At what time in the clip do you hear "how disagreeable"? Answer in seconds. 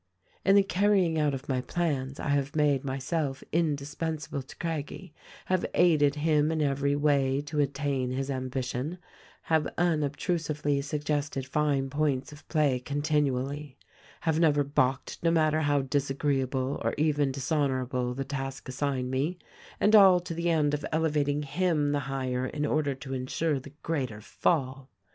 15.61-16.81